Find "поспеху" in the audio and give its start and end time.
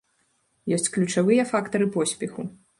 1.99-2.51